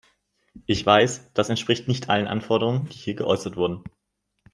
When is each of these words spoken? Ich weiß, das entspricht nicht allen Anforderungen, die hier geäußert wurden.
Ich 0.65 0.83
weiß, 0.83 1.31
das 1.33 1.49
entspricht 1.49 1.87
nicht 1.87 2.09
allen 2.09 2.25
Anforderungen, 2.25 2.85
die 2.89 2.95
hier 2.97 3.13
geäußert 3.13 3.55
wurden. 3.55 3.83